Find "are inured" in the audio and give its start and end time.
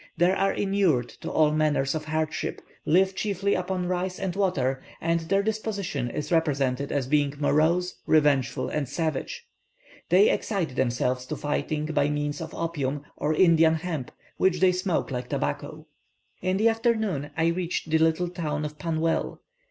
0.31-1.09